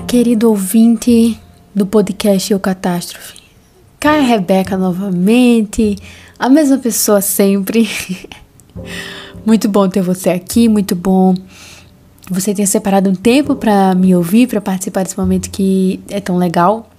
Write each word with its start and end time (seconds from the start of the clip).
Querido 0.00 0.48
ouvinte 0.48 1.40
do 1.74 1.86
podcast 1.86 2.52
Eu 2.52 2.58
Catástrofe. 2.58 3.38
Cá 4.00 4.16
é 4.16 4.20
Rebeca 4.20 4.76
novamente, 4.76 5.96
a 6.38 6.48
mesma 6.48 6.78
pessoa 6.78 7.20
sempre. 7.20 7.88
muito 9.46 9.68
bom 9.68 9.88
ter 9.88 10.02
você 10.02 10.30
aqui, 10.30 10.68
muito 10.68 10.94
bom 10.94 11.34
você 12.30 12.54
ter 12.54 12.66
separado 12.66 13.08
um 13.08 13.14
tempo 13.14 13.54
para 13.54 13.94
me 13.94 14.14
ouvir, 14.14 14.48
para 14.48 14.60
participar 14.60 15.04
desse 15.04 15.18
momento 15.18 15.50
que 15.50 16.00
é 16.08 16.20
tão 16.20 16.36
legal. 16.36 16.90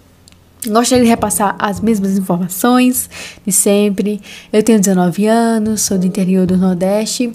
Gostaria 0.68 1.04
de 1.04 1.10
repassar 1.10 1.56
as 1.60 1.80
mesmas 1.80 2.18
informações 2.18 3.10
de 3.46 3.52
sempre. 3.52 4.20
Eu 4.52 4.64
tenho 4.64 4.80
19 4.80 5.28
anos, 5.28 5.82
sou 5.82 5.98
do 5.98 6.08
interior 6.08 6.48
do 6.48 6.58
Nordeste, 6.58 7.32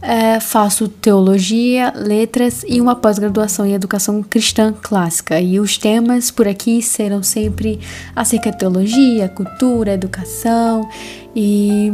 é, 0.00 0.38
faço 0.40 0.88
teologia, 0.88 1.92
letras 1.94 2.64
e 2.66 2.80
uma 2.80 2.94
pós-graduação 2.94 3.66
em 3.66 3.74
educação 3.74 4.22
cristã 4.22 4.72
clássica. 4.72 5.40
E 5.40 5.58
os 5.58 5.76
temas 5.76 6.30
por 6.30 6.46
aqui 6.46 6.80
serão 6.82 7.22
sempre 7.22 7.80
acerca 8.14 8.50
de 8.50 8.58
teologia, 8.58 9.28
cultura, 9.28 9.92
educação 9.92 10.88
e 11.34 11.90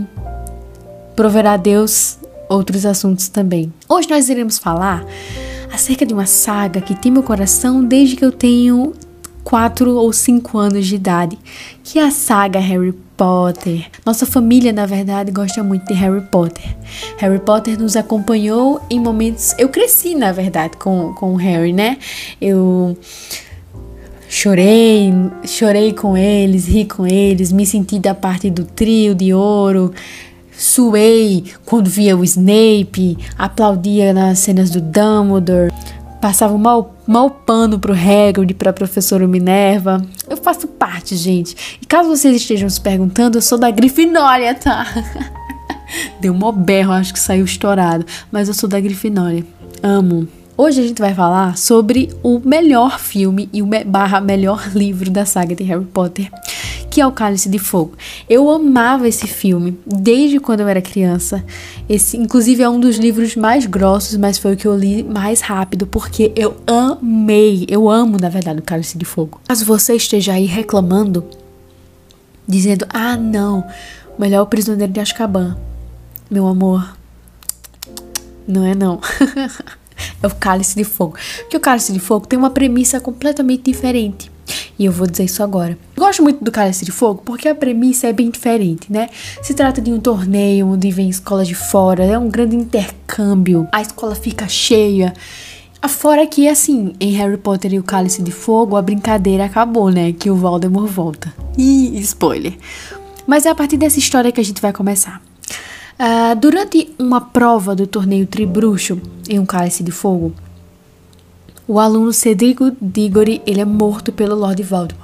proverá 1.17 1.53
a 1.53 1.57
Deus 1.57 2.19
outros 2.49 2.85
assuntos 2.85 3.29
também. 3.29 3.73
Hoje 3.89 4.09
nós 4.09 4.29
iremos 4.29 4.59
falar 4.59 5.05
acerca 5.73 6.05
de 6.05 6.13
uma 6.13 6.27
saga 6.27 6.81
que 6.81 6.95
tem 6.95 7.11
meu 7.11 7.23
coração 7.23 7.85
desde 7.85 8.17
que 8.17 8.25
eu 8.25 8.31
tenho 8.31 8.93
4 9.43 9.95
ou 9.95 10.13
5 10.13 10.57
anos 10.59 10.87
de 10.87 10.95
idade, 10.95 11.39
que 11.83 11.99
é 11.99 12.05
a 12.05 12.11
saga 12.11 12.59
Harry 12.59 12.95
Potter. 13.17 13.87
Nossa 14.05 14.27
família, 14.27 14.73
na 14.73 14.87
verdade, 14.87 15.31
gosta 15.31 15.63
muito 15.63 15.87
de 15.87 15.95
Harry 15.95 16.21
Potter. 16.23 16.65
Harry 17.19 17.39
Potter 17.39 17.79
nos 17.79 17.97
acompanhou 17.97 18.81
em 18.91 19.01
momentos. 19.01 19.55
Eu 19.59 19.69
cresci, 19.69 20.15
na 20.15 20.33
verdade, 20.33 20.77
com, 20.77 21.13
com 21.15 21.35
o 21.35 21.37
Harry, 21.37 21.73
né? 21.73 21.99
Eu 22.41 22.97
chorei, 24.29 25.13
chorei 25.45 25.93
com 25.93 26.17
eles, 26.17 26.67
ri 26.67 26.85
com 26.85 27.07
eles, 27.07 27.53
me 27.53 27.65
senti 27.65 27.99
da 27.99 28.15
parte 28.15 28.51
do 28.51 28.65
trio 28.65 29.15
de 29.15 29.33
ouro. 29.33 29.93
Suei 30.57 31.45
quando 31.65 31.89
via 31.89 32.17
o 32.17 32.25
Snape, 32.25 33.19
aplaudia 33.37 34.13
nas 34.13 34.39
cenas 34.39 34.71
do 34.71 34.81
Dumbledore 34.81 35.73
passava 36.25 36.55
um 36.55 36.59
mau, 37.07 37.31
pano 37.31 37.79
pro 37.79 37.93
Hagrid 37.93 38.55
pra 38.55 38.73
professora 38.73 39.27
Minerva. 39.27 40.05
Eu 40.29 40.37
faço 40.37 40.67
parte, 40.67 41.17
gente. 41.17 41.79
E 41.81 41.87
caso 41.87 42.09
vocês 42.09 42.37
estejam 42.37 42.69
se 42.69 42.81
perguntando, 42.81 43.39
eu 43.39 43.43
sou 43.43 43.59
da 43.59 43.71
Grifinória, 43.71 44.55
tá? 44.55 44.87
Deu 46.21 46.33
um 46.33 46.53
berro, 46.53 46.93
acho 46.93 47.13
que 47.13 47.21
saiu 47.21 47.45
estourado. 47.45 48.05
Mas 48.31 48.49
eu 48.49 48.55
sou 48.55 48.69
da 48.69 48.81
Grifinória. 48.81 49.45
Amo. 49.83 50.27
Hoje 50.57 50.81
a 50.81 50.87
gente 50.87 51.01
vai 51.01 51.13
falar 51.13 51.57
sobre 51.57 52.11
o 52.23 52.41
melhor 52.45 53.01
filme 53.01 53.49
e 53.53 53.61
o 53.61 53.69
barra 53.87 54.21
melhor 54.21 54.71
livro 54.73 55.11
da 55.11 55.27
saga 55.27 55.53
de 55.53 55.65
Harry 55.65 55.85
Potter, 55.85 56.31
que 56.95 57.01
é 57.01 57.07
o 57.07 57.11
Cálice 57.11 57.49
de 57.49 57.59
Fogo. 57.59 57.95
Eu 58.31 58.49
amava 58.49 59.09
esse 59.09 59.27
filme 59.27 59.77
desde 59.85 60.39
quando 60.39 60.61
eu 60.61 60.69
era 60.69 60.81
criança. 60.81 61.45
Esse, 61.89 62.17
inclusive, 62.17 62.63
é 62.63 62.69
um 62.69 62.79
dos 62.79 62.99
livros 62.99 63.35
mais 63.35 63.67
grossos, 63.67 64.17
mas 64.17 64.39
foi 64.39 64.55
o 64.55 64.57
que 64.57 64.65
eu 64.65 64.77
li 64.77 65.03
mais 65.03 65.41
rápido, 65.41 65.89
porque 65.89 66.31
eu 66.37 66.57
amei, 66.65 67.67
eu 67.69 67.91
amo, 67.91 68.17
na 68.17 68.29
verdade, 68.29 68.61
o 68.61 68.63
Cálice 68.63 68.97
de 68.97 69.05
Fogo. 69.05 69.41
Caso 69.49 69.65
você 69.65 69.97
esteja 69.97 70.35
aí 70.35 70.45
reclamando, 70.45 71.25
dizendo, 72.47 72.87
ah, 72.91 73.17
não, 73.17 73.65
melhor 74.17 74.43
o 74.43 74.47
Prisioneiro 74.47 74.93
de 74.93 75.01
Azkaban. 75.01 75.59
Meu 76.31 76.47
amor, 76.47 76.97
não 78.47 78.65
é 78.65 78.73
não. 78.73 79.01
é 80.23 80.27
o 80.29 80.35
Cálice 80.37 80.77
de 80.77 80.85
Fogo. 80.85 81.17
Porque 81.41 81.57
o 81.57 81.61
Cálice 81.61 81.93
de 81.93 81.99
Fogo 81.99 82.29
tem 82.29 82.39
uma 82.39 82.51
premissa 82.51 83.01
completamente 83.01 83.65
diferente. 83.65 84.31
E 84.79 84.85
eu 84.85 84.93
vou 84.93 85.07
dizer 85.07 85.25
isso 85.25 85.43
agora. 85.43 85.77
Gosto 86.05 86.23
muito 86.23 86.45
do 86.45 86.53
Cálice 86.53 86.85
de 86.85 86.93
Fogo 86.93 87.23
porque 87.25 87.49
a 87.49 87.55
premissa 87.55 88.07
é 88.07 88.13
bem 88.13 88.29
diferente, 88.29 88.93
né? 88.93 89.09
Se 89.43 89.55
trata 89.55 89.81
de 89.81 89.91
um 89.91 89.99
torneio 89.99 90.67
onde 90.67 90.91
vem 90.91 91.09
escolas 91.09 91.49
de 91.49 91.55
fora, 91.55 92.05
é 92.05 92.19
um 92.19 92.29
grande 92.29 92.55
intercâmbio, 92.55 93.67
a 93.73 93.81
escola 93.81 94.15
fica 94.15 94.47
cheia. 94.47 95.15
Fora 95.89 96.27
que, 96.27 96.47
assim, 96.47 96.93
em 97.01 97.13
Harry 97.13 97.39
Potter 97.39 97.73
e 97.73 97.79
o 97.79 97.83
Cálice 97.83 98.23
de 98.23 98.31
Fogo, 98.31 98.77
a 98.77 98.83
brincadeira 98.83 99.47
acabou, 99.47 99.89
né? 99.89 100.13
Que 100.13 100.29
o 100.29 100.37
Voldemort 100.37 100.91
volta. 100.91 101.33
Ih, 101.57 101.99
spoiler. 102.01 102.53
Mas 103.27 103.47
é 103.47 103.49
a 103.49 103.55
partir 103.55 103.79
dessa 103.79 103.99
história 103.99 104.31
que 104.31 104.43
a 104.43 104.45
gente 104.45 104.61
vai 104.61 104.75
começar. 104.75 105.23
Uh, 105.99 106.37
durante 106.39 106.95
uma 106.99 107.23
prova 107.23 107.75
do 107.75 107.87
torneio 107.87 108.27
Tribruxo, 108.27 109.01
em 109.27 109.39
um 109.39 109.47
cálice 109.47 109.83
de 109.83 109.91
fogo, 109.91 110.35
o 111.67 111.81
aluno 111.81 112.13
Cedrico 112.13 112.71
Diggory 112.79 113.41
ele 113.47 113.63
é 113.63 113.65
morto 113.65 114.13
pelo 114.13 114.37
Lord 114.37 114.63
Voldemort. 114.63 115.04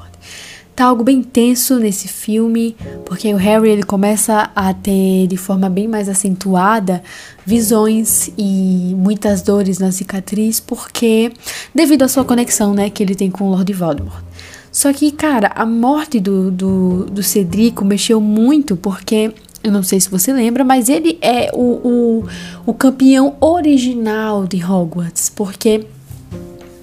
Tá 0.81 0.87
algo 0.87 1.05
bem 1.05 1.23
tenso 1.23 1.79
nesse 1.79 2.09
filme, 2.09 2.75
porque 3.05 3.35
o 3.35 3.37
Harry 3.37 3.69
ele 3.69 3.83
começa 3.83 4.51
a 4.57 4.73
ter 4.73 5.27
de 5.27 5.37
forma 5.37 5.69
bem 5.69 5.87
mais 5.87 6.09
acentuada 6.09 7.03
visões 7.45 8.31
e 8.39 8.95
muitas 8.97 9.43
dores 9.43 9.79
na 9.79 9.93
cicatriz, 9.93 10.59
porque 10.59 11.33
devido 11.75 12.05
à 12.05 12.09
sua 12.09 12.25
conexão, 12.25 12.73
né, 12.73 12.89
que 12.89 13.03
ele 13.03 13.15
tem 13.15 13.31
com 13.31 13.45
o 13.45 13.51
Lord 13.51 13.71
Voldemort. 13.75 14.25
Só 14.73 14.91
que, 14.91 15.13
cara, 15.13 15.53
a 15.55 15.67
morte 15.67 16.19
do, 16.19 16.51
do, 16.51 17.05
do 17.05 17.23
Cedrico 17.23 17.85
mexeu 17.85 18.19
muito, 18.19 18.75
porque 18.75 19.35
eu 19.63 19.71
não 19.71 19.83
sei 19.83 20.01
se 20.01 20.09
você 20.09 20.33
lembra, 20.33 20.65
mas 20.65 20.89
ele 20.89 21.19
é 21.21 21.51
o, 21.53 22.23
o, 22.25 22.25
o 22.65 22.73
campeão 22.73 23.37
original 23.39 24.47
de 24.47 24.65
Hogwarts, 24.65 25.29
porque 25.29 25.85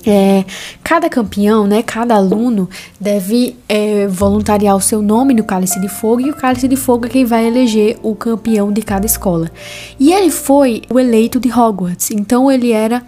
é, 0.08 0.46
cada 0.82 1.10
campeão, 1.10 1.68
né, 1.68 1.84
cada 1.84 2.16
aluno 2.16 2.70
deve 3.00 3.58
é, 3.68 4.08
voluntariar 4.08 4.76
o 4.76 4.82
seu 4.82 5.02
nome 5.02 5.34
no 5.34 5.44
Cálice 5.44 5.82
de 5.82 5.90
Fogo 5.90 6.22
e 6.22 6.30
o 6.32 6.36
Cálice 6.36 6.68
de 6.68 6.78
Fogo 6.78 7.06
é 7.06 7.10
quem 7.10 7.26
vai 7.26 7.46
eleger 7.46 7.98
o 8.02 8.16
campeão 8.16 8.72
de 8.72 8.82
cada 8.82 9.06
escola. 9.06 9.52
E 10.00 10.14
ele 10.14 10.32
foi 10.32 10.82
o 10.90 10.98
eleito 10.98 11.40
de 11.40 11.52
Hogwarts, 11.52 12.12
então 12.12 12.50
ele 12.50 12.72
era 12.72 13.04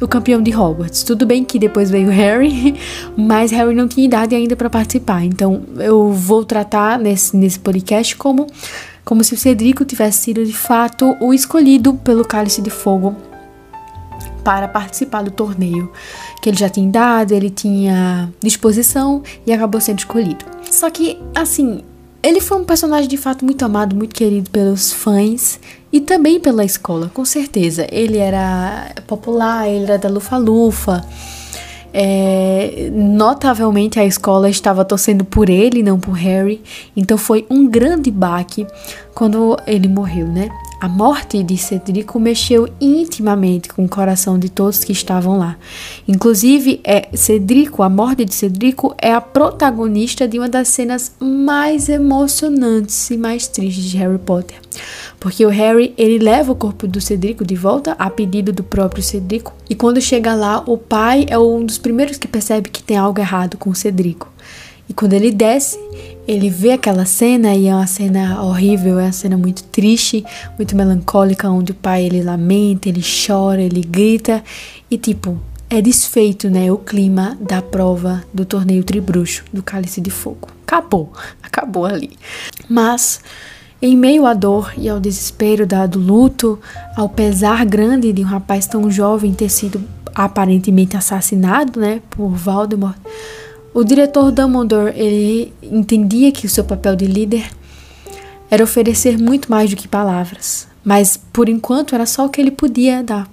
o 0.00 0.08
campeão 0.08 0.42
de 0.42 0.52
Hogwarts. 0.52 1.04
Tudo 1.04 1.24
bem 1.24 1.44
que 1.44 1.58
depois 1.58 1.88
veio 1.88 2.08
Harry, 2.10 2.74
mas 3.16 3.52
Harry 3.52 3.74
não 3.74 3.86
tinha 3.86 4.06
idade 4.06 4.34
ainda 4.34 4.56
para 4.56 4.68
participar. 4.68 5.24
Então 5.24 5.62
eu 5.78 6.12
vou 6.12 6.44
tratar 6.44 6.98
nesse, 6.98 7.36
nesse 7.36 7.60
podcast 7.60 8.16
como, 8.16 8.48
como 9.04 9.22
se 9.22 9.34
o 9.34 9.36
Cedrico 9.36 9.84
tivesse 9.84 10.24
sido 10.24 10.44
de 10.44 10.54
fato 10.54 11.16
o 11.20 11.32
escolhido 11.32 11.94
pelo 11.94 12.24
Cálice 12.24 12.60
de 12.60 12.70
Fogo 12.70 13.29
para 14.42 14.68
participar 14.68 15.22
do 15.22 15.30
torneio, 15.30 15.90
que 16.42 16.48
ele 16.48 16.56
já 16.56 16.68
tinha 16.68 16.90
dado, 16.90 17.32
ele 17.32 17.50
tinha 17.50 18.32
disposição 18.42 19.22
e 19.46 19.52
acabou 19.52 19.80
sendo 19.80 19.98
escolhido. 19.98 20.44
Só 20.70 20.90
que, 20.90 21.18
assim, 21.34 21.82
ele 22.22 22.40
foi 22.40 22.58
um 22.58 22.64
personagem 22.64 23.08
de 23.08 23.16
fato 23.16 23.44
muito 23.44 23.64
amado, 23.64 23.96
muito 23.96 24.14
querido 24.14 24.50
pelos 24.50 24.92
fãs 24.92 25.58
e 25.92 26.00
também 26.00 26.38
pela 26.38 26.64
escola, 26.64 27.10
com 27.12 27.24
certeza. 27.24 27.86
Ele 27.90 28.18
era 28.18 28.92
popular, 29.06 29.68
ele 29.68 29.84
era 29.84 29.98
da 29.98 30.08
Lufa-Lufa. 30.08 31.04
É, 31.92 32.88
notavelmente 32.92 33.98
a 33.98 34.04
escola 34.04 34.48
estava 34.48 34.84
torcendo 34.84 35.24
por 35.24 35.48
ele, 35.48 35.82
não 35.82 35.98
por 35.98 36.12
Harry. 36.12 36.62
Então 36.96 37.16
foi 37.16 37.46
um 37.50 37.66
grande 37.66 38.10
baque 38.10 38.66
quando 39.14 39.56
ele 39.66 39.88
morreu, 39.88 40.26
né? 40.26 40.48
A 40.80 40.88
morte 40.88 41.42
de 41.42 41.58
Cedrico 41.58 42.18
mexeu 42.18 42.66
intimamente 42.80 43.68
com 43.68 43.84
o 43.84 43.88
coração 43.88 44.38
de 44.38 44.48
todos 44.48 44.82
que 44.82 44.92
estavam 44.92 45.36
lá. 45.36 45.58
Inclusive, 46.08 46.80
é, 46.82 47.06
Cedrico, 47.12 47.82
a 47.82 47.90
morte 47.90 48.24
de 48.24 48.34
Cedrico 48.34 48.94
é 48.96 49.12
a 49.12 49.20
protagonista 49.20 50.26
de 50.26 50.38
uma 50.38 50.48
das 50.48 50.68
cenas 50.68 51.12
mais 51.20 51.90
emocionantes 51.90 53.10
e 53.10 53.18
mais 53.18 53.46
tristes 53.46 53.84
de 53.84 53.98
Harry 53.98 54.16
Potter. 54.16 54.56
Porque 55.20 55.44
o 55.44 55.50
Harry, 55.50 55.92
ele 55.98 56.18
leva 56.18 56.52
o 56.52 56.56
corpo 56.56 56.88
do 56.88 56.98
Cedrico 56.98 57.44
de 57.44 57.56
volta 57.56 57.92
a 57.98 58.08
pedido 58.08 58.50
do 58.50 58.64
próprio 58.64 59.02
Cedrico, 59.02 59.52
e 59.68 59.74
quando 59.74 60.00
chega 60.00 60.34
lá, 60.34 60.64
o 60.66 60.78
pai 60.78 61.26
é 61.28 61.38
um 61.38 61.62
dos 61.62 61.76
primeiros 61.76 62.16
que 62.16 62.26
percebe 62.26 62.70
que 62.70 62.82
tem 62.82 62.96
algo 62.96 63.20
errado 63.20 63.58
com 63.58 63.68
o 63.68 63.74
Cedrico. 63.74 64.32
E 64.88 64.94
quando 64.94 65.12
ele 65.12 65.30
desce, 65.30 65.78
ele 66.26 66.48
vê 66.48 66.72
aquela 66.72 67.04
cena 67.04 67.54
e 67.54 67.66
é 67.66 67.74
uma 67.74 67.86
cena 67.86 68.42
horrível, 68.42 68.98
é 68.98 69.04
uma 69.04 69.12
cena 69.12 69.36
muito 69.36 69.62
triste, 69.64 70.24
muito 70.56 70.76
melancólica, 70.76 71.50
onde 71.50 71.72
o 71.72 71.74
pai 71.74 72.04
ele 72.04 72.22
lamenta, 72.22 72.88
ele 72.88 73.02
chora, 73.02 73.62
ele 73.62 73.80
grita 73.80 74.42
e 74.90 74.96
tipo, 74.96 75.40
é 75.68 75.80
desfeito, 75.80 76.50
né, 76.50 76.70
o 76.70 76.76
clima 76.76 77.38
da 77.40 77.62
prova 77.62 78.24
do 78.34 78.44
torneio 78.44 78.82
Tribruxo, 78.82 79.44
do 79.52 79.62
Cálice 79.62 80.00
de 80.00 80.10
Fogo. 80.10 80.48
Acabou, 80.66 81.12
acabou 81.42 81.86
ali. 81.86 82.10
Mas 82.68 83.20
em 83.80 83.96
meio 83.96 84.26
à 84.26 84.34
dor 84.34 84.72
e 84.76 84.88
ao 84.88 85.00
desespero 85.00 85.66
do 85.88 85.98
luto, 85.98 86.58
ao 86.96 87.08
pesar 87.08 87.64
grande 87.64 88.12
de 88.12 88.22
um 88.22 88.26
rapaz 88.26 88.66
tão 88.66 88.90
jovem 88.90 89.32
ter 89.32 89.48
sido 89.48 89.82
aparentemente 90.14 90.96
assassinado, 90.96 91.80
né, 91.80 92.02
por 92.10 92.28
Voldemort, 92.28 92.96
o 93.72 93.84
diretor 93.84 94.32
Dumbledore, 94.32 94.92
ele 94.96 95.52
entendia 95.62 96.32
que 96.32 96.46
o 96.46 96.50
seu 96.50 96.64
papel 96.64 96.96
de 96.96 97.06
líder 97.06 97.50
era 98.50 98.64
oferecer 98.64 99.16
muito 99.16 99.50
mais 99.50 99.70
do 99.70 99.76
que 99.76 99.86
palavras, 99.86 100.66
mas 100.84 101.16
por 101.16 101.48
enquanto 101.48 101.94
era 101.94 102.04
só 102.04 102.26
o 102.26 102.28
que 102.28 102.40
ele 102.40 102.50
podia 102.50 103.02
dar. 103.02 103.28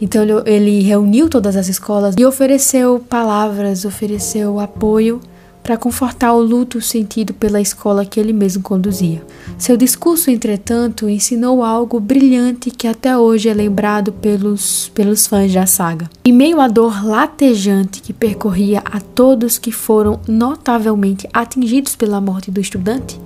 Então 0.00 0.22
ele 0.46 0.80
reuniu 0.82 1.28
todas 1.28 1.56
as 1.56 1.68
escolas 1.68 2.14
e 2.16 2.24
ofereceu 2.24 3.00
palavras, 3.00 3.84
ofereceu 3.84 4.60
apoio 4.60 5.20
para 5.68 5.76
confortar 5.76 6.32
o 6.32 6.40
luto 6.40 6.80
sentido 6.80 7.34
pela 7.34 7.60
escola 7.60 8.06
que 8.06 8.18
ele 8.18 8.32
mesmo 8.32 8.62
conduzia. 8.62 9.22
Seu 9.58 9.76
discurso, 9.76 10.30
entretanto, 10.30 11.10
ensinou 11.10 11.62
algo 11.62 12.00
brilhante 12.00 12.70
que 12.70 12.86
até 12.86 13.18
hoje 13.18 13.50
é 13.50 13.52
lembrado 13.52 14.10
pelos, 14.10 14.90
pelos 14.94 15.26
fãs 15.26 15.52
da 15.52 15.66
saga. 15.66 16.08
Em 16.24 16.32
meio 16.32 16.58
à 16.58 16.68
dor 16.68 17.04
latejante 17.04 18.00
que 18.00 18.14
percorria 18.14 18.82
a 18.82 18.98
todos 18.98 19.58
que 19.58 19.70
foram 19.70 20.18
notavelmente 20.26 21.28
atingidos 21.34 21.94
pela 21.94 22.18
morte 22.18 22.50
do 22.50 22.62
estudante, 22.62 23.20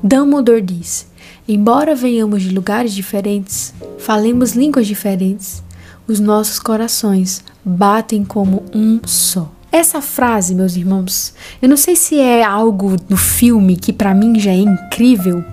Dumbledore 0.00 0.62
diz: 0.62 1.08
Embora 1.48 1.96
venhamos 1.96 2.42
de 2.42 2.50
lugares 2.50 2.94
diferentes, 2.94 3.74
falemos 3.98 4.52
línguas 4.52 4.86
diferentes, 4.86 5.60
os 6.06 6.20
nossos 6.20 6.60
corações 6.60 7.42
batem 7.64 8.24
como 8.24 8.62
um 8.72 9.00
só. 9.04 9.50
Essa 9.74 10.00
frase, 10.00 10.54
meus 10.54 10.76
irmãos, 10.76 11.34
eu 11.60 11.68
não 11.68 11.76
sei 11.76 11.96
se 11.96 12.20
é 12.20 12.44
algo 12.44 12.96
do 12.96 13.16
filme 13.16 13.74
que 13.74 13.92
para 13.92 14.14
mim 14.14 14.38
já 14.38 14.52
é 14.52 14.58
incrível, 14.58 15.44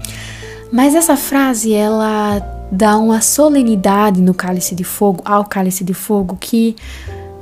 mas 0.71 0.93
essa 0.93 1.17
frase 1.17 1.73
ela 1.73 2.39
dá 2.71 2.99
uma 2.99 3.19
solenidade 3.19 4.21
no 4.21 4.35
Cálice 4.35 4.75
de 4.75 4.83
Fogo, 4.83 5.23
ao 5.25 5.43
Cálice 5.45 5.83
de 5.83 5.95
Fogo 5.95 6.37
que 6.39 6.75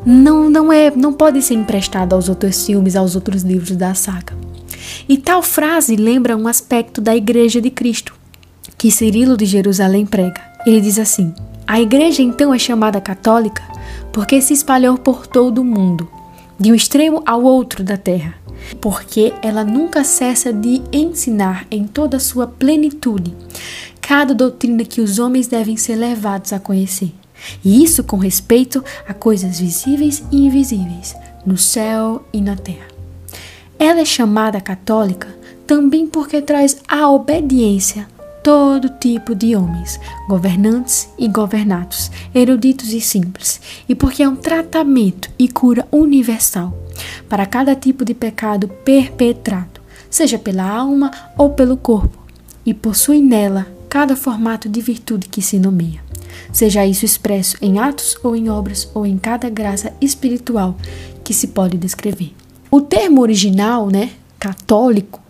não 0.06 0.50
não 0.50 0.72
é, 0.72 0.90
não 0.90 1.12
pode 1.12 1.42
ser 1.42 1.56
emprestada 1.56 2.16
aos 2.16 2.30
outros 2.30 2.66
filmes, 2.66 2.96
aos 2.96 3.14
outros 3.14 3.44
livros 3.44 3.76
da 3.76 3.94
saga. 3.94 4.34
E 5.10 5.18
tal 5.18 5.44
frase 5.44 5.98
lembra 5.98 6.38
um 6.38 6.48
aspecto 6.48 7.02
da 7.02 7.14
Igreja 7.14 7.60
de 7.60 7.70
Cristo 7.70 8.16
que 8.78 8.90
Cirilo 8.90 9.36
de 9.36 9.46
Jerusalém 9.46 10.06
prega. 10.06 10.42
Ele 10.66 10.80
diz 10.80 10.98
assim: 10.98 11.34
A 11.68 11.82
igreja 11.82 12.22
então 12.22 12.54
é 12.54 12.58
chamada 12.58 13.02
católica 13.02 13.64
porque 14.14 14.42
se 14.42 14.54
espalhou 14.54 14.98
por 14.98 15.28
todo 15.28 15.60
o 15.60 15.66
mundo 15.66 16.08
de 16.60 16.72
um 16.72 16.76
extremo 16.76 17.24
ao 17.26 17.44
outro 17.44 17.84
da 17.84 17.98
terra, 17.98 18.36
porque 18.82 19.34
ela 19.42 19.64
nunca 19.64 20.04
cessa 20.04 20.52
de 20.52 20.82
ensinar 20.92 21.66
em 21.72 21.86
toda 21.86 22.18
a 22.18 22.20
sua 22.20 22.48
plenitude 22.48 23.34
cada 24.02 24.34
doutrina 24.34 24.84
que 24.84 25.02
os 25.02 25.20
homens 25.20 25.48
devem 25.48 25.78
ser 25.78 25.96
levados 25.96 26.52
a 26.52 26.60
conhecer. 26.60 27.14
E 27.64 27.84
isso 27.84 28.04
com 28.04 28.18
respeito 28.18 28.84
a 29.08 29.14
coisas 29.14 29.60
visíveis 29.60 30.24
e 30.32 30.46
invisíveis, 30.46 31.16
no 31.46 31.58
céu 31.58 32.26
e 32.34 32.42
na 32.42 32.56
terra. 32.56 32.88
Ela 33.78 34.02
é 34.02 34.06
chamada 34.06 34.60
católica 34.60 35.28
também 35.66 36.08
porque 36.08 36.42
traz 36.42 36.78
a 36.88 37.10
obediência 37.10 38.08
todo 38.44 38.90
tipo 38.90 39.36
de 39.36 39.56
homens, 39.56 40.00
governantes 40.28 41.10
e 41.18 41.28
governados, 41.28 42.12
eruditos 42.34 42.94
e 42.94 43.02
simples, 43.02 43.60
e 43.88 43.96
porque 43.96 44.24
é 44.24 44.30
um 44.30 44.36
tratamento 44.36 45.30
e 45.38 45.48
cura 45.48 45.88
universal 45.92 46.78
para 47.28 47.46
cada 47.46 47.76
tipo 47.76 48.04
de 48.06 48.14
pecado 48.14 48.68
perpetrado, 48.68 49.82
seja 50.10 50.38
pela 50.38 50.64
alma 50.64 51.12
ou 51.38 51.52
pelo 51.52 51.78
corpo, 51.78 52.18
e 52.66 52.74
possui 52.74 53.22
nela 53.22 53.68
cada 53.90 54.16
formato 54.16 54.70
de 54.70 54.82
virtude 54.82 55.28
que 55.28 55.42
se 55.42 55.58
nomeia, 55.58 56.02
seja 56.52 56.86
isso 56.86 57.06
expresso 57.06 57.58
em 57.62 57.80
atos 57.80 58.18
ou 58.24 58.36
em 58.36 58.50
obras 58.50 58.90
ou 58.94 59.06
em 59.06 59.18
cada 59.18 59.50
graça 59.50 59.94
espiritual 60.00 60.76
que 61.24 61.34
se 61.34 61.48
pode 61.48 61.78
descrever. 61.78 62.34
O 62.72 62.82
termo 62.82 63.22
original, 63.22 63.88
né, 63.88 64.12
católico, 64.40 65.29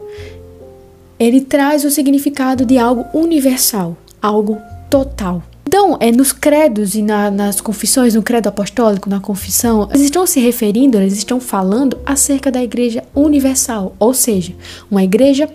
ele 1.19 1.41
traz 1.41 1.83
o 1.83 1.91
significado 1.91 2.65
de 2.65 2.77
algo 2.77 3.05
universal, 3.13 3.97
algo 4.21 4.57
total. 4.89 5.43
Então, 5.67 5.97
é 5.99 6.11
nos 6.11 6.31
credos 6.31 6.95
e 6.95 7.01
na, 7.03 7.29
nas 7.29 7.61
confissões, 7.61 8.15
no 8.15 8.23
credo 8.23 8.47
apostólico, 8.47 9.07
na 9.07 9.19
confissão, 9.19 9.87
eles 9.91 10.05
estão 10.05 10.25
se 10.25 10.39
referindo, 10.39 10.97
eles 10.97 11.13
estão 11.13 11.39
falando 11.39 11.99
acerca 12.03 12.49
da 12.49 12.63
igreja 12.63 13.03
universal, 13.13 13.95
ou 13.99 14.13
seja, 14.13 14.55
uma 14.89 15.03
igreja 15.03 15.47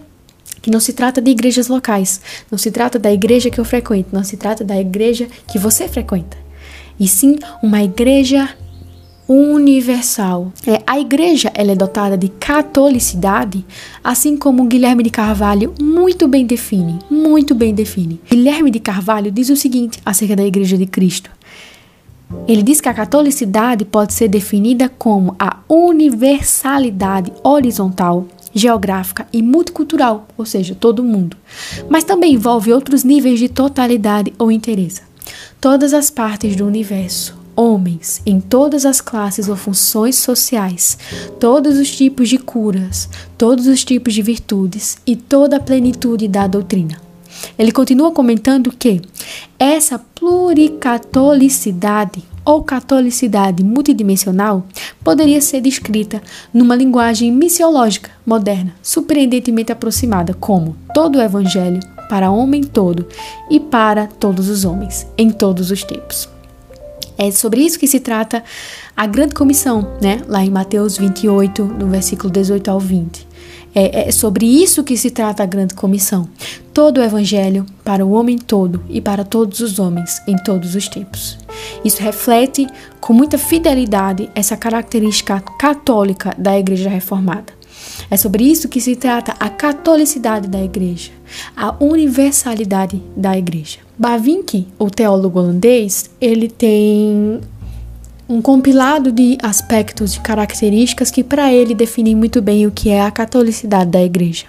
que 0.62 0.70
não 0.70 0.78
se 0.78 0.92
trata 0.92 1.20
de 1.20 1.32
igrejas 1.32 1.66
locais, 1.66 2.20
não 2.48 2.56
se 2.56 2.70
trata 2.70 2.96
da 2.96 3.12
igreja 3.12 3.50
que 3.50 3.58
eu 3.58 3.64
frequento, 3.64 4.10
não 4.12 4.22
se 4.22 4.36
trata 4.36 4.62
da 4.62 4.80
igreja 4.80 5.26
que 5.48 5.58
você 5.58 5.88
frequenta, 5.88 6.36
e 6.98 7.08
sim 7.08 7.36
uma 7.60 7.82
igreja 7.82 8.48
universal. 9.28 10.52
É, 10.66 10.82
a 10.86 10.98
igreja 10.98 11.50
ela 11.54 11.72
é 11.72 11.74
dotada 11.74 12.16
de 12.16 12.28
catolicidade, 12.28 13.64
assim 14.02 14.36
como 14.36 14.64
Guilherme 14.64 15.02
de 15.02 15.10
Carvalho 15.10 15.74
muito 15.80 16.28
bem 16.28 16.46
define, 16.46 16.98
muito 17.10 17.54
bem 17.54 17.74
define. 17.74 18.20
Guilherme 18.30 18.70
de 18.70 18.80
Carvalho 18.80 19.30
diz 19.30 19.48
o 19.48 19.56
seguinte 19.56 19.98
acerca 20.04 20.36
da 20.36 20.44
igreja 20.44 20.76
de 20.76 20.86
Cristo. 20.86 21.30
Ele 22.48 22.62
diz 22.62 22.80
que 22.80 22.88
a 22.88 22.94
catolicidade 22.94 23.84
pode 23.84 24.12
ser 24.12 24.28
definida 24.28 24.88
como 24.88 25.34
a 25.38 25.58
universalidade 25.68 27.32
horizontal, 27.42 28.26
geográfica 28.52 29.26
e 29.32 29.42
multicultural, 29.42 30.26
ou 30.36 30.44
seja, 30.44 30.74
todo 30.74 31.02
mundo, 31.02 31.36
mas 31.88 32.04
também 32.04 32.34
envolve 32.34 32.72
outros 32.72 33.04
níveis 33.04 33.38
de 33.38 33.48
totalidade 33.48 34.32
ou 34.38 34.50
interesse. 34.50 35.02
Todas 35.60 35.94
as 35.94 36.10
partes 36.10 36.54
do 36.54 36.66
universo, 36.66 37.43
homens 37.56 38.22
em 38.26 38.40
todas 38.40 38.84
as 38.86 39.00
classes 39.00 39.48
ou 39.48 39.56
funções 39.56 40.16
sociais, 40.16 40.98
todos 41.38 41.78
os 41.78 41.90
tipos 41.90 42.28
de 42.28 42.38
curas, 42.38 43.08
todos 43.38 43.66
os 43.66 43.82
tipos 43.84 44.14
de 44.14 44.22
virtudes 44.22 44.98
e 45.06 45.16
toda 45.16 45.56
a 45.56 45.60
plenitude 45.60 46.28
da 46.28 46.46
doutrina. 46.46 47.02
Ele 47.58 47.72
continua 47.72 48.12
comentando 48.12 48.70
que 48.70 49.00
essa 49.58 49.98
pluricatolicidade 49.98 52.22
ou 52.44 52.62
catolicidade 52.62 53.64
multidimensional 53.64 54.66
poderia 55.02 55.40
ser 55.40 55.62
descrita 55.62 56.22
numa 56.52 56.76
linguagem 56.76 57.32
missiológica 57.32 58.10
moderna, 58.26 58.74
surpreendentemente 58.82 59.72
aproximada 59.72 60.34
como 60.34 60.76
todo 60.92 61.16
o 61.16 61.22
evangelho 61.22 61.80
para 62.08 62.30
homem 62.30 62.62
todo 62.62 63.06
e 63.50 63.58
para 63.58 64.06
todos 64.06 64.48
os 64.48 64.64
homens, 64.64 65.06
em 65.16 65.30
todos 65.30 65.70
os 65.70 65.82
tempos. 65.82 66.33
É 67.16 67.30
sobre 67.30 67.60
isso 67.60 67.78
que 67.78 67.86
se 67.86 68.00
trata 68.00 68.42
a 68.96 69.06
grande 69.06 69.34
comissão, 69.34 69.96
né? 70.00 70.22
Lá 70.26 70.44
em 70.44 70.50
Mateus 70.50 70.98
28, 70.98 71.64
no 71.64 71.88
versículo 71.88 72.32
18 72.32 72.70
ao 72.70 72.80
20. 72.80 73.26
É, 73.74 74.08
é 74.08 74.12
sobre 74.12 74.46
isso 74.46 74.84
que 74.84 74.96
se 74.96 75.10
trata 75.10 75.42
a 75.42 75.46
grande 75.46 75.74
comissão. 75.74 76.28
Todo 76.72 76.98
o 76.98 77.02
evangelho 77.02 77.66
para 77.84 78.06
o 78.06 78.12
homem 78.12 78.38
todo 78.38 78.82
e 78.88 79.00
para 79.00 79.24
todos 79.24 79.60
os 79.60 79.78
homens 79.78 80.20
em 80.26 80.36
todos 80.36 80.74
os 80.74 80.88
tempos. 80.88 81.38
Isso 81.84 82.02
reflete 82.02 82.66
com 83.00 83.12
muita 83.12 83.36
fidelidade 83.36 84.30
essa 84.34 84.56
característica 84.56 85.40
católica 85.58 86.34
da 86.38 86.58
Igreja 86.58 86.88
Reformada. 86.88 87.52
É 88.10 88.16
sobre 88.16 88.44
isso 88.44 88.68
que 88.68 88.80
se 88.80 88.96
trata 88.96 89.34
a 89.38 89.48
catolicidade 89.48 90.48
da 90.48 90.62
Igreja, 90.62 91.10
a 91.56 91.74
universalidade 91.80 93.02
da 93.16 93.36
Igreja. 93.36 93.83
Bavinck, 93.96 94.66
o 94.78 94.90
teólogo 94.90 95.38
holandês, 95.38 96.10
ele 96.20 96.48
tem 96.48 97.40
um 98.28 98.42
compilado 98.42 99.12
de 99.12 99.38
aspectos 99.42 100.14
e 100.14 100.20
características 100.20 101.10
que 101.10 101.22
para 101.22 101.52
ele 101.52 101.74
definem 101.74 102.14
muito 102.14 102.42
bem 102.42 102.66
o 102.66 102.72
que 102.72 102.90
é 102.90 103.02
a 103.02 103.10
catolicidade 103.10 103.90
da 103.90 104.02
igreja. 104.02 104.46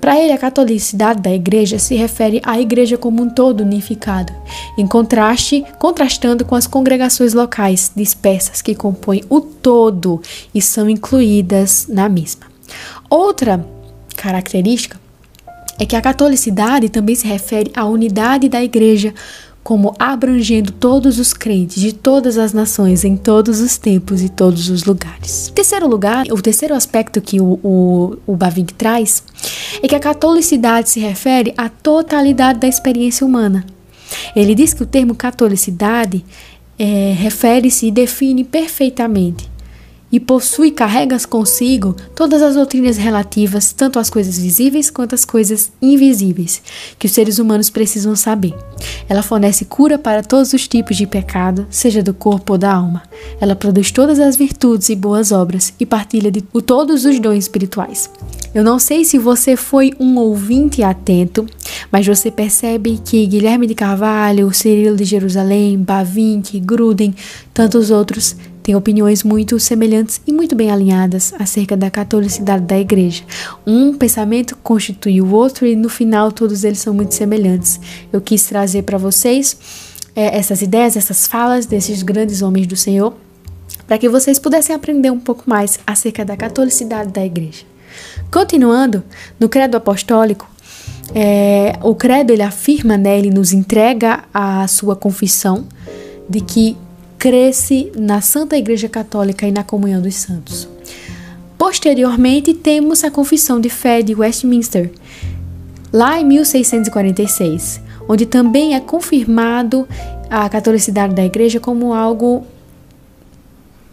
Para 0.00 0.18
ele, 0.18 0.32
a 0.32 0.38
catolicidade 0.38 1.22
da 1.22 1.32
igreja 1.32 1.78
se 1.78 1.94
refere 1.94 2.40
à 2.44 2.60
igreja 2.60 2.98
como 2.98 3.22
um 3.22 3.30
todo 3.30 3.62
unificada, 3.62 4.34
em 4.76 4.86
contraste, 4.86 5.64
contrastando 5.78 6.44
com 6.44 6.56
as 6.56 6.66
congregações 6.66 7.34
locais 7.34 7.90
dispersas 7.94 8.60
que 8.60 8.74
compõem 8.74 9.22
o 9.30 9.40
todo 9.40 10.20
e 10.52 10.60
são 10.60 10.90
incluídas 10.90 11.86
na 11.88 12.08
mesma. 12.08 12.46
Outra 13.08 13.64
característica 14.16 15.01
é 15.82 15.86
que 15.86 15.96
a 15.96 16.00
catolicidade 16.00 16.88
também 16.88 17.16
se 17.16 17.26
refere 17.26 17.72
à 17.74 17.84
unidade 17.84 18.48
da 18.48 18.62
igreja 18.62 19.12
como 19.64 19.92
abrangendo 19.98 20.70
todos 20.70 21.18
os 21.18 21.32
crentes 21.32 21.82
de 21.82 21.92
todas 21.92 22.38
as 22.38 22.52
nações, 22.52 23.04
em 23.04 23.16
todos 23.16 23.60
os 23.60 23.76
tempos 23.78 24.22
e 24.22 24.28
todos 24.28 24.70
os 24.70 24.84
lugares. 24.84 25.48
O 25.48 25.52
terceiro 25.52 25.88
lugar, 25.88 26.24
o 26.30 26.40
terceiro 26.40 26.74
aspecto 26.74 27.20
que 27.20 27.40
o, 27.40 27.58
o, 27.64 28.16
o 28.28 28.36
Bavinck 28.36 28.74
traz 28.74 29.24
é 29.82 29.88
que 29.88 29.96
a 29.96 30.00
catolicidade 30.00 30.88
se 30.88 31.00
refere 31.00 31.52
à 31.56 31.68
totalidade 31.68 32.60
da 32.60 32.68
experiência 32.68 33.26
humana. 33.26 33.66
Ele 34.36 34.54
diz 34.54 34.72
que 34.72 34.84
o 34.84 34.86
termo 34.86 35.16
catolicidade 35.16 36.24
é, 36.78 37.12
refere-se 37.18 37.86
e 37.86 37.90
define 37.90 38.44
perfeitamente 38.44 39.51
e 40.12 40.20
possui 40.20 40.68
e 40.68 40.70
carrega 40.70 41.18
consigo 41.26 41.96
todas 42.14 42.42
as 42.42 42.54
doutrinas 42.54 42.98
relativas 42.98 43.72
tanto 43.72 43.98
às 43.98 44.10
coisas 44.10 44.38
visíveis 44.38 44.90
quanto 44.90 45.14
às 45.14 45.24
coisas 45.24 45.72
invisíveis 45.80 46.62
que 46.98 47.06
os 47.06 47.12
seres 47.12 47.38
humanos 47.38 47.70
precisam 47.70 48.14
saber. 48.14 48.54
Ela 49.08 49.22
fornece 49.22 49.64
cura 49.64 49.98
para 49.98 50.22
todos 50.22 50.52
os 50.52 50.68
tipos 50.68 50.96
de 50.96 51.06
pecado, 51.06 51.66
seja 51.70 52.02
do 52.02 52.12
corpo 52.12 52.52
ou 52.52 52.58
da 52.58 52.72
alma. 52.74 53.02
Ela 53.40 53.56
produz 53.56 53.90
todas 53.90 54.20
as 54.20 54.36
virtudes 54.36 54.88
e 54.88 54.96
boas 54.96 55.32
obras 55.32 55.72
e 55.80 55.86
partilha 55.86 56.30
de 56.30 56.42
todos 56.42 57.04
os 57.04 57.18
dons 57.18 57.38
espirituais. 57.38 58.10
Eu 58.54 58.62
não 58.62 58.78
sei 58.78 59.04
se 59.04 59.18
você 59.18 59.56
foi 59.56 59.92
um 59.98 60.18
ouvinte 60.18 60.82
atento, 60.82 61.46
mas 61.90 62.06
você 62.06 62.30
percebe 62.30 63.00
que 63.02 63.26
Guilherme 63.26 63.66
de 63.66 63.74
Carvalho, 63.74 64.52
Cirilo 64.52 64.96
de 64.96 65.04
Jerusalém, 65.04 65.78
Bavinck, 65.78 66.60
Gruden, 66.60 67.14
tantos 67.54 67.90
outros 67.90 68.36
têm 68.62 68.76
opiniões 68.76 69.22
muito 69.22 69.58
semelhantes 69.58 70.20
e 70.26 70.32
muito 70.32 70.54
bem 70.54 70.70
alinhadas 70.70 71.34
acerca 71.38 71.76
da 71.76 71.90
catolicidade 71.90 72.64
da 72.64 72.78
igreja. 72.78 73.24
Um 73.66 73.94
pensamento 73.94 74.56
constitui 74.62 75.20
o 75.20 75.32
outro 75.32 75.66
e 75.66 75.74
no 75.74 75.88
final 75.88 76.30
todos 76.30 76.64
eles 76.64 76.78
são 76.78 76.94
muito 76.94 77.14
semelhantes. 77.14 77.80
Eu 78.12 78.20
quis 78.20 78.44
trazer 78.44 78.82
para 78.82 78.98
vocês 78.98 79.56
é, 80.14 80.36
essas 80.38 80.62
ideias, 80.62 80.96
essas 80.96 81.26
falas 81.26 81.66
desses 81.66 82.02
grandes 82.02 82.42
homens 82.42 82.66
do 82.66 82.76
Senhor, 82.76 83.14
para 83.86 83.98
que 83.98 84.08
vocês 84.08 84.38
pudessem 84.38 84.74
aprender 84.74 85.10
um 85.10 85.20
pouco 85.20 85.44
mais 85.46 85.78
acerca 85.86 86.24
da 86.24 86.36
catolicidade 86.36 87.10
da 87.10 87.24
igreja. 87.24 87.64
Continuando, 88.30 89.02
no 89.38 89.48
credo 89.48 89.76
apostólico, 89.76 90.48
é, 91.14 91.78
o 91.82 91.94
credo 91.94 92.30
ele 92.30 92.42
afirma, 92.42 92.96
né, 92.96 93.18
ele 93.18 93.30
nos 93.30 93.52
entrega 93.52 94.24
a 94.32 94.66
sua 94.66 94.96
confissão 94.96 95.66
de 96.28 96.40
que 96.40 96.76
cresce 97.22 97.92
na 97.96 98.20
Santa 98.20 98.56
Igreja 98.56 98.88
Católica 98.88 99.46
e 99.46 99.52
na 99.52 99.62
comunhão 99.62 100.02
dos 100.02 100.16
santos. 100.16 100.68
Posteriormente, 101.56 102.52
temos 102.52 103.04
a 103.04 103.12
Confissão 103.12 103.60
de 103.60 103.70
Fé 103.70 104.02
de 104.02 104.12
Westminster, 104.12 104.90
lá 105.92 106.20
em 106.20 106.24
1646, 106.24 107.80
onde 108.08 108.26
também 108.26 108.74
é 108.74 108.80
confirmado 108.80 109.86
a 110.28 110.48
catolicidade 110.48 111.14
da 111.14 111.24
Igreja 111.24 111.60
como 111.60 111.94
algo 111.94 112.44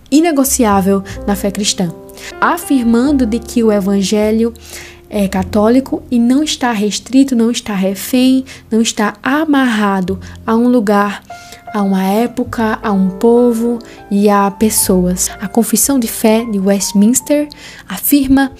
inegociável 0.09 1.03
na 1.27 1.35
fé 1.35 1.51
cristã 1.51 1.93
afirmando 2.39 3.25
de 3.25 3.39
que 3.39 3.63
o 3.63 3.71
evangelho 3.71 4.53
é 5.09 5.27
católico 5.27 6.03
e 6.11 6.19
não 6.19 6.43
está 6.43 6.71
restrito, 6.71 7.35
não 7.35 7.49
está 7.49 7.73
refém, 7.73 8.45
não 8.69 8.81
está 8.81 9.15
amarrado 9.23 10.19
a 10.45 10.55
um 10.55 10.67
lugar, 10.67 11.23
a 11.73 11.81
uma 11.81 12.03
época, 12.03 12.79
a 12.81 12.91
um 12.91 13.09
povo 13.09 13.79
e 14.09 14.29
a 14.29 14.49
pessoas. 14.51 15.29
A 15.39 15.47
Confissão 15.47 15.99
de 15.99 16.07
Fé 16.07 16.45
de 16.45 16.59
Westminster 16.59 17.47
afirma 17.87 18.51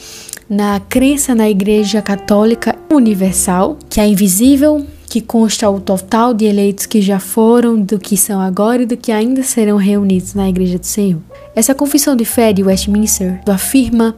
na 0.50 0.80
crença 0.80 1.36
na 1.36 1.50
Igreja 1.50 2.02
Católica 2.02 2.76
Universal, 2.92 3.78
que 3.90 4.00
é 4.00 4.08
invisível, 4.08 4.86
que 5.08 5.22
consta 5.22 5.70
o 5.70 5.80
total 5.80 6.34
de 6.34 6.46
eleitos 6.46 6.86
que 6.86 7.02
já 7.02 7.20
foram, 7.20 7.80
do 7.82 8.00
que 8.00 8.16
são 8.16 8.40
agora 8.40 8.84
e 8.84 8.86
do 8.86 8.98
que 8.98 9.12
ainda 9.12 9.44
serão 9.44 9.78
reunidos 9.78 10.34
na 10.34 10.48
Igreja 10.48 10.78
do 10.78 10.86
Senhor. 10.86 11.22
Essa 11.56 11.76
confissão 11.76 12.16
de 12.16 12.26
fé 12.26 12.54
de 12.54 12.64
Westminster 12.64 13.42
afirma 13.48 14.16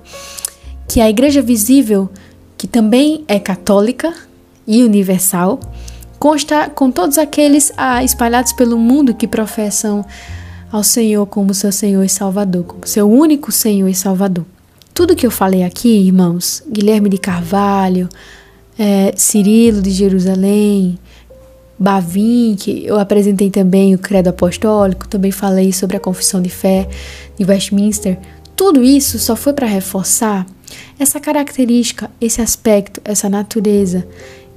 que 0.88 1.00
a 1.00 1.10
igreja 1.10 1.42
visível, 1.42 2.10
que 2.58 2.68
também 2.68 3.24
é 3.28 3.40
católica 3.40 4.14
e 4.68 4.84
universal, 4.84 5.60
consta 6.22 6.70
com 6.70 6.92
todos 6.92 7.18
aqueles 7.18 7.74
ah, 7.76 8.04
espalhados 8.04 8.54
pelo 8.54 8.78
mundo 8.78 9.12
que 9.12 9.28
professam 9.28 10.06
ao 10.72 10.84
Senhor 10.84 11.26
como 11.26 11.52
seu 11.52 11.72
Senhor 11.72 12.04
e 12.04 12.10
Salvador, 12.10 12.64
como 12.64 12.86
seu 12.86 13.10
único 13.10 13.52
Senhor 13.52 13.88
e 13.88 13.96
Salvador. 13.96 14.46
Tudo 14.94 15.16
que 15.16 15.26
eu 15.26 15.32
falei 15.32 15.64
aqui, 15.64 15.90
irmãos, 15.90 16.62
Guilherme 16.72 17.10
de 17.10 17.18
Carvalho, 17.18 18.08
é, 18.78 19.12
Cirilo 19.18 19.82
de 19.82 19.90
Jerusalém, 19.90 21.00
Bavin, 21.78 22.56
que 22.56 22.86
eu 22.86 23.00
apresentei 23.00 23.50
também 23.50 23.96
o 23.96 23.98
Credo 23.98 24.28
Apostólico, 24.28 25.08
também 25.08 25.32
falei 25.32 25.74
sobre 25.74 25.98
a 25.98 26.00
Confissão 26.00 26.40
de 26.40 26.52
Fé 26.52 26.88
de 27.36 27.44
Westminster. 27.44 28.20
Tudo 28.56 28.84
isso 28.84 29.18
só 29.18 29.36
foi 29.36 29.54
para 29.54 29.66
reforçar 29.66 30.46
essa 31.00 31.20
característica, 31.20 32.12
esse 32.22 32.44
aspecto, 32.44 33.02
essa 33.04 33.28
natureza, 33.28 34.08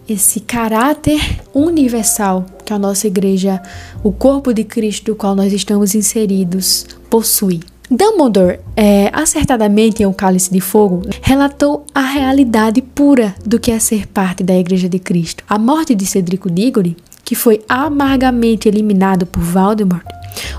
esse 0.08 0.40
caráter 0.40 1.40
universal 1.54 2.46
que 2.64 2.72
a 2.72 2.78
nossa 2.78 3.06
igreja, 3.06 3.60
o 4.02 4.12
corpo 4.12 4.52
de 4.52 4.64
Cristo 4.64 5.06
do 5.06 5.16
qual 5.16 5.34
nós 5.34 5.52
estamos 5.52 5.94
inseridos, 5.94 6.86
possui. 7.08 7.60
Dumbledore, 7.90 8.60
é, 8.76 9.10
acertadamente 9.12 10.02
em 10.02 10.06
O 10.06 10.14
Cálice 10.14 10.50
de 10.50 10.60
Fogo, 10.60 11.02
relatou 11.20 11.84
a 11.94 12.00
realidade 12.00 12.80
pura 12.80 13.34
do 13.44 13.58
que 13.58 13.70
é 13.70 13.78
ser 13.78 14.06
parte 14.06 14.42
da 14.42 14.56
Igreja 14.56 14.88
de 14.88 14.98
Cristo. 14.98 15.44
A 15.48 15.58
morte 15.58 15.94
de 15.94 16.06
Cedrico 16.06 16.50
Diggory 16.50 16.96
que 17.24 17.34
foi 17.34 17.64
amargamente 17.68 18.68
eliminado 18.68 19.26
por 19.26 19.42
Voldemort, 19.42 20.04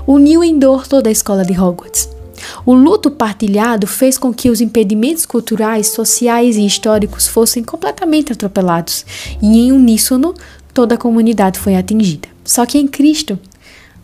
uniu 0.06 0.42
em 0.42 0.58
dor 0.58 0.86
toda 0.86 1.08
a 1.08 1.12
escola 1.12 1.44
de 1.44 1.58
Hogwarts. 1.58 2.15
O 2.64 2.74
luto 2.74 3.10
partilhado 3.10 3.86
fez 3.86 4.18
com 4.18 4.32
que 4.32 4.50
os 4.50 4.60
impedimentos 4.60 5.26
culturais, 5.26 5.88
sociais 5.88 6.56
e 6.56 6.64
históricos 6.64 7.26
fossem 7.26 7.62
completamente 7.62 8.32
atropelados, 8.32 9.04
e 9.42 9.58
em 9.60 9.72
uníssono 9.72 10.34
toda 10.72 10.94
a 10.94 10.98
comunidade 10.98 11.58
foi 11.58 11.74
atingida. 11.74 12.28
Só 12.44 12.66
que 12.66 12.78
em 12.78 12.86
Cristo, 12.86 13.38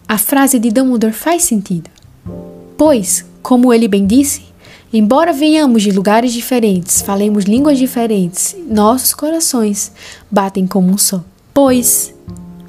a 0.09 0.19
frase 0.19 0.59
de 0.59 0.71
Dumbledore 0.71 1.13
faz 1.13 1.45
sentido. 1.45 1.91
Pois, 2.77 3.25
como 3.43 3.73
ele 3.73 3.89
bem 3.89 4.07
disse, 4.07 4.43
embora 4.93 5.33
venhamos 5.33 5.83
de 5.83 5.91
lugares 5.91 6.33
diferentes, 6.33 7.03
falemos 7.03 7.45
línguas 7.45 7.79
diferentes, 7.79 8.57
nossos 8.69 9.15
corações 9.15 9.93
batem 10.31 10.67
como 10.67 10.91
um 10.91 10.99
só. 10.99 11.23
Pois, 11.55 12.15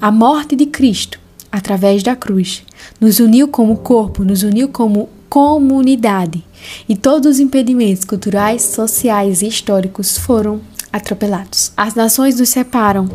a 0.00 0.10
morte 0.10 0.54
de 0.54 0.66
Cristo, 0.66 1.18
através 1.50 2.02
da 2.02 2.14
cruz, 2.14 2.62
nos 3.00 3.20
uniu 3.20 3.48
como 3.48 3.76
corpo, 3.78 4.24
nos 4.24 4.42
uniu 4.42 4.68
como 4.68 5.08
comunidade, 5.34 6.44
e 6.88 6.94
todos 6.94 7.28
os 7.28 7.40
impedimentos 7.40 8.04
culturais, 8.04 8.62
sociais 8.62 9.42
e 9.42 9.48
históricos 9.48 10.16
foram 10.16 10.60
atropelados. 10.92 11.72
As 11.76 11.96
nações 11.96 12.38
nos 12.38 12.50
separam. 12.50 13.10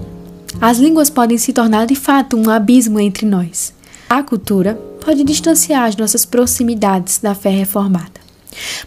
As 0.60 0.80
línguas 0.80 1.10
podem 1.10 1.38
se 1.38 1.54
tornar 1.54 1.88
de 1.88 1.96
fato 1.96 2.36
um 2.36 2.50
abismo 2.50 3.00
entre 3.00 3.26
nós. 3.26 3.74
A 4.10 4.22
cultura 4.22 4.76
pode 5.00 5.24
distanciar 5.24 5.88
as 5.88 5.96
nossas 5.96 6.26
proximidades 6.26 7.20
da 7.20 7.34
fé 7.34 7.52
reformada. 7.52 8.19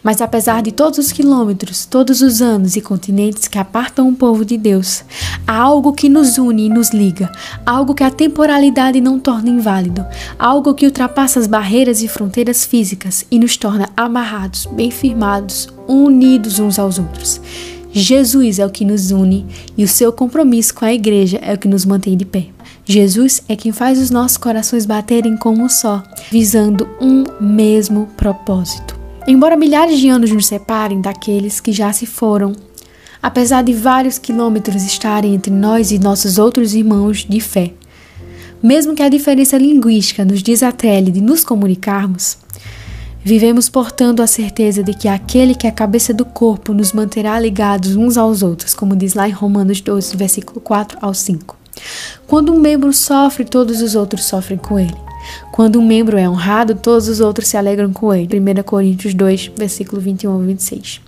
Mas 0.03 0.21
apesar 0.21 0.63
de 0.63 0.73
todos 0.73 0.99
os 0.99 1.13
quilômetros, 1.13 1.85
todos 1.85 2.21
os 2.21 2.43
anos 2.43 2.77
e 2.77 2.81
continentes 2.81 3.49
que 3.49 3.59
apartam 3.59 4.09
o 4.09 4.15
povo 4.15 4.45
de 4.45 4.57
Deus, 4.57 5.05
há 5.47 5.57
algo 5.57 5.93
que 5.93 6.09
nos 6.09 6.39
une 6.39 6.67
e 6.67 6.69
nos 6.69 6.91
liga, 6.91 7.31
algo 7.65 7.95
que 7.95 8.05
a 8.05 8.11
temporalidade 8.11 9.01
não 9.01 9.19
torna 9.19 9.51
inválido, 9.51 10.05
algo 10.39 10.75
que 10.75 10.87
ultrapassa 10.87 11.39
as 11.39 11.47
barreiras 11.47 12.03
e 12.03 12.09
fronteiras 12.09 12.65
físicas 12.65 13.25
e 13.31 13.39
nos 13.39 13.57
torna 13.57 13.89
amarrados, 13.97 14.67
bem 14.67 14.91
firmados, 14.91 15.69
unidos 15.87 16.59
uns 16.59 16.79
aos 16.79 16.99
outros. 16.99 17.41
Jesus 17.93 18.59
é 18.59 18.65
o 18.65 18.71
que 18.71 18.87
nos 18.87 19.11
une 19.11 19.47
e 19.77 19.85
o 19.85 19.89
seu 19.89 20.11
compromisso 20.13 20.75
com 20.75 20.85
a 20.85 20.95
igreja 20.95 21.39
é 21.43 21.53
o 21.53 21.59
que 21.59 21.69
nos 21.69 21.85
mantém 21.85 22.17
de 22.17 22.25
pé. 22.25 22.47
Jesus 22.85 23.43
é 23.49 23.55
quem 23.55 23.71
faz 23.71 23.99
os 23.99 24.11
nossos 24.11 24.39
corações 24.39 24.87
baterem 24.87 25.37
como 25.37 25.63
um 25.63 25.69
só, 25.69 26.03
visando 26.31 26.89
um 27.01 27.25
mesmo 27.41 28.09
propósito. 28.17 29.02
Embora 29.27 29.57
milhares 29.57 30.01
de 30.01 30.09
anos 30.09 30.33
nos 30.33 30.47
separem 30.47 31.01
daqueles 31.01 31.61
que 31.61 31.73
já 31.73 31.93
se 31.93 32.07
foram, 32.07 32.53
apesar 33.23 33.63
de 33.63 33.73
vários 33.73 34.19
quilômetros 34.19 34.83
estarem 34.83 35.35
entre 35.35 35.53
nós 35.53 35.93
e 35.93 35.99
nossos 35.99 36.39
outros 36.39 36.75
irmãos 36.75 37.25
de 37.29 37.41
fé, 37.41 37.73
mesmo 38.61 38.95
que 38.95 39.03
a 39.03 39.09
diferença 39.09 39.57
linguística 39.57 40.25
nos 40.25 40.43
desatrele 40.43 41.13
de 41.13 41.21
nos 41.21 41.45
comunicarmos, 41.45 42.37
vivemos 43.25 43.69
portando 43.69 44.23
a 44.23 44.27
certeza 44.27 44.83
de 44.83 44.93
que 44.93 45.07
aquele 45.07 45.55
que 45.55 45.69
é 45.69 45.71
a 45.71 45.75
cabeça 45.75 46.13
do 46.13 46.25
corpo 46.25 46.73
nos 46.73 46.93
manterá 46.93 47.39
ligados 47.39 47.95
uns 47.95 48.17
aos 48.17 48.43
outros, 48.43 48.75
como 48.75 48.97
diz 48.97 49.15
lá 49.15 49.29
em 49.29 49.33
Romanos 49.33 49.81
12, 49.81 50.17
versículo 50.17 50.61
4 50.61 50.99
ao 51.01 51.15
5. 51.15 51.57
Quando 52.27 52.53
um 52.53 52.59
membro 52.59 52.93
sofre, 52.93 53.45
todos 53.45 53.81
os 53.83 53.95
outros 53.95 54.25
sofrem 54.25 54.59
com 54.59 54.79
ele. 54.79 55.12
Quando 55.51 55.79
um 55.79 55.87
membro 55.87 56.17
é 56.17 56.29
honrado, 56.29 56.75
todos 56.75 57.09
os 57.09 57.21
outros 57.21 57.49
se 57.49 57.57
alegram 57.57 57.93
com 57.93 58.13
ele. 58.13 58.41
1 58.41 58.63
Coríntios 58.63 59.15
2, 59.15 59.53
versículo 59.57 60.01
21 60.01 60.33
ao 60.33 60.39
26. 60.41 61.01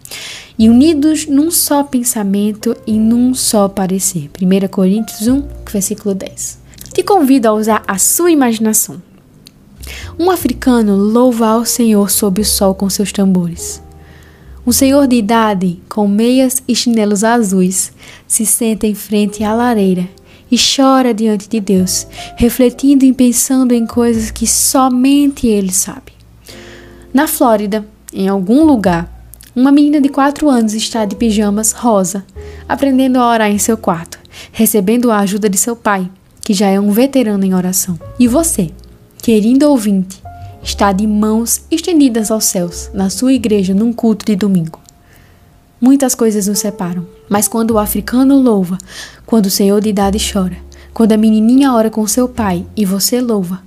E 0.58 0.68
unidos 0.68 1.26
num 1.26 1.50
só 1.50 1.82
pensamento 1.82 2.76
e 2.86 2.98
num 2.98 3.34
só 3.34 3.68
parecer. 3.68 4.30
1 4.40 4.68
Coríntios 4.68 5.26
1, 5.26 5.42
versículo 5.70 6.14
10. 6.14 6.58
Te 6.92 7.02
convido 7.02 7.48
a 7.48 7.52
usar 7.52 7.82
a 7.86 7.98
sua 7.98 8.30
imaginação. 8.30 9.02
Um 10.18 10.30
africano 10.30 10.96
louva 10.96 11.48
ao 11.48 11.64
Senhor 11.64 12.10
sob 12.10 12.40
o 12.40 12.44
sol 12.44 12.74
com 12.74 12.88
seus 12.88 13.12
tambores. 13.12 13.82
Um 14.66 14.72
senhor 14.72 15.06
de 15.06 15.16
idade, 15.16 15.78
com 15.90 16.08
meias 16.08 16.62
e 16.66 16.74
chinelos 16.74 17.22
azuis, 17.22 17.92
se 18.26 18.46
senta 18.46 18.86
em 18.86 18.94
frente 18.94 19.44
à 19.44 19.52
lareira 19.52 20.08
e 20.50 20.56
chora 20.56 21.14
diante 21.14 21.48
de 21.48 21.60
Deus, 21.60 22.06
refletindo 22.36 23.04
e 23.04 23.12
pensando 23.12 23.72
em 23.72 23.86
coisas 23.86 24.30
que 24.30 24.46
somente 24.46 25.46
Ele 25.46 25.72
sabe. 25.72 26.12
Na 27.12 27.26
Flórida, 27.26 27.86
em 28.12 28.28
algum 28.28 28.64
lugar, 28.64 29.10
uma 29.54 29.70
menina 29.70 30.00
de 30.00 30.08
4 30.08 30.48
anos 30.50 30.74
está 30.74 31.04
de 31.04 31.14
pijamas 31.14 31.72
rosa, 31.72 32.24
aprendendo 32.68 33.18
a 33.18 33.28
orar 33.30 33.50
em 33.50 33.58
seu 33.58 33.76
quarto, 33.76 34.18
recebendo 34.50 35.10
a 35.10 35.18
ajuda 35.20 35.48
de 35.48 35.56
seu 35.56 35.76
pai, 35.76 36.10
que 36.40 36.52
já 36.52 36.68
é 36.68 36.78
um 36.80 36.90
veterano 36.90 37.44
em 37.44 37.54
oração. 37.54 37.98
E 38.18 38.26
você, 38.26 38.70
querido 39.22 39.70
ouvinte, 39.70 40.20
está 40.62 40.92
de 40.92 41.06
mãos 41.06 41.62
estendidas 41.70 42.30
aos 42.30 42.44
céus, 42.44 42.90
na 42.92 43.10
sua 43.10 43.32
igreja, 43.32 43.74
num 43.74 43.92
culto 43.92 44.26
de 44.26 44.34
domingo. 44.34 44.80
Muitas 45.80 46.14
coisas 46.14 46.46
nos 46.46 46.58
separam, 46.58 47.06
mas 47.28 47.48
quando 47.48 47.72
o 47.72 47.78
africano 47.78 48.40
louva, 48.40 48.78
quando 49.26 49.46
o 49.46 49.50
senhor 49.50 49.80
de 49.80 49.88
idade 49.88 50.18
chora, 50.32 50.56
quando 50.92 51.12
a 51.12 51.16
menininha 51.16 51.72
ora 51.72 51.90
com 51.90 52.06
seu 52.06 52.28
pai 52.28 52.64
e 52.76 52.84
você 52.84 53.20
louva, 53.20 53.62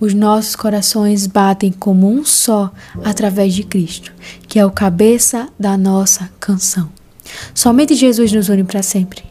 os 0.00 0.14
nossos 0.14 0.56
corações 0.56 1.28
batem 1.28 1.70
como 1.70 2.10
um 2.10 2.24
só 2.24 2.72
através 3.04 3.54
de 3.54 3.62
Cristo, 3.62 4.12
que 4.48 4.58
é 4.58 4.66
o 4.66 4.70
cabeça 4.70 5.48
da 5.56 5.76
nossa 5.76 6.28
canção. 6.40 6.90
Somente 7.54 7.94
Jesus 7.94 8.32
nos 8.32 8.48
une 8.48 8.64
para 8.64 8.82
sempre. 8.82 9.22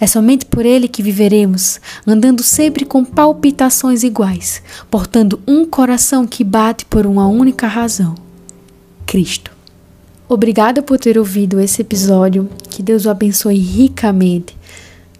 É 0.00 0.08
somente 0.08 0.44
por 0.44 0.66
Ele 0.66 0.88
que 0.88 1.04
viveremos, 1.04 1.80
andando 2.04 2.42
sempre 2.42 2.84
com 2.84 3.04
palpitações 3.04 4.02
iguais, 4.02 4.60
portando 4.90 5.40
um 5.46 5.64
coração 5.64 6.26
que 6.26 6.42
bate 6.42 6.84
por 6.84 7.06
uma 7.06 7.28
única 7.28 7.68
razão: 7.68 8.16
Cristo. 9.06 9.57
Obrigada 10.28 10.82
por 10.82 10.98
ter 10.98 11.16
ouvido 11.18 11.58
esse 11.58 11.80
episódio. 11.80 12.48
Que 12.68 12.82
Deus 12.82 13.06
o 13.06 13.10
abençoe 13.10 13.58
ricamente. 13.58 14.56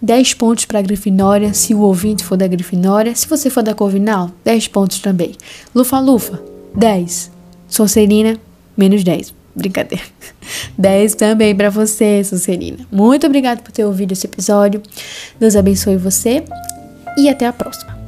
10 0.01 0.35
pontos 0.35 0.65
para 0.65 0.79
a 0.79 0.81
Grifinória, 0.81 1.53
se 1.53 1.73
o 1.73 1.79
ouvinte 1.79 2.23
for 2.23 2.37
da 2.37 2.47
Grifinória. 2.47 3.13
Se 3.15 3.27
você 3.27 3.49
for 3.49 3.63
da 3.63 3.73
Corvinal, 3.73 4.31
10 4.45 4.67
pontos 4.69 4.99
também. 4.99 5.33
Lufa-Lufa, 5.73 6.41
10. 6.75 7.31
Sonserina, 7.67 8.37
menos 8.77 9.03
10. 9.03 9.33
Brincadeira. 9.55 10.03
10 10.77 11.15
também 11.15 11.55
para 11.55 11.69
você, 11.69 12.23
Sonserina. 12.23 12.77
Muito 12.91 13.25
obrigada 13.25 13.61
por 13.61 13.71
ter 13.71 13.83
ouvido 13.83 14.13
esse 14.13 14.27
episódio. 14.27 14.81
Deus 15.39 15.55
abençoe 15.55 15.97
você 15.97 16.43
e 17.17 17.27
até 17.27 17.45
a 17.45 17.51
próxima. 17.51 17.98